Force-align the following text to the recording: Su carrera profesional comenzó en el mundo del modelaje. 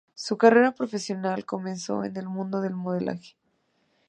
Su 0.15 0.35
carrera 0.39 0.71
profesional 0.71 1.45
comenzó 1.45 2.03
en 2.03 2.17
el 2.17 2.27
mundo 2.27 2.59
del 2.61 2.73
modelaje. 2.73 3.35